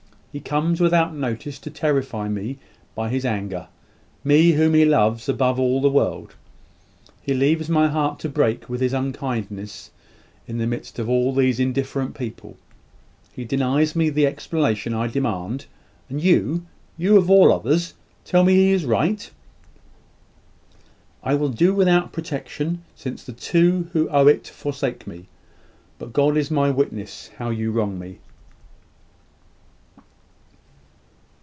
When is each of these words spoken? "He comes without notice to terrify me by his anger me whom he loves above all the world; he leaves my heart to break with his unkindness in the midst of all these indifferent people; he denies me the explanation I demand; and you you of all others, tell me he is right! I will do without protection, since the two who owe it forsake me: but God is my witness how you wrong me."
"He 0.33 0.39
comes 0.39 0.79
without 0.79 1.13
notice 1.13 1.59
to 1.59 1.69
terrify 1.69 2.29
me 2.29 2.57
by 2.95 3.09
his 3.09 3.25
anger 3.25 3.67
me 4.23 4.53
whom 4.53 4.73
he 4.75 4.85
loves 4.85 5.27
above 5.27 5.59
all 5.59 5.81
the 5.81 5.89
world; 5.89 6.35
he 7.21 7.33
leaves 7.33 7.67
my 7.67 7.89
heart 7.89 8.17
to 8.19 8.29
break 8.29 8.69
with 8.69 8.79
his 8.79 8.93
unkindness 8.93 9.91
in 10.47 10.57
the 10.57 10.65
midst 10.67 10.97
of 10.99 11.09
all 11.09 11.33
these 11.33 11.59
indifferent 11.59 12.15
people; 12.15 12.55
he 13.33 13.43
denies 13.43 13.93
me 13.93 14.09
the 14.09 14.25
explanation 14.25 14.93
I 14.93 15.07
demand; 15.07 15.65
and 16.09 16.21
you 16.23 16.65
you 16.97 17.17
of 17.17 17.29
all 17.29 17.51
others, 17.51 17.93
tell 18.23 18.45
me 18.45 18.55
he 18.55 18.71
is 18.71 18.85
right! 18.85 19.29
I 21.21 21.35
will 21.35 21.49
do 21.49 21.73
without 21.75 22.13
protection, 22.13 22.85
since 22.95 23.21
the 23.21 23.33
two 23.33 23.89
who 23.91 24.07
owe 24.07 24.27
it 24.27 24.47
forsake 24.47 25.05
me: 25.05 25.25
but 25.99 26.13
God 26.13 26.37
is 26.37 26.49
my 26.49 26.69
witness 26.71 27.31
how 27.37 27.49
you 27.49 27.71
wrong 27.73 27.99
me." 27.99 28.19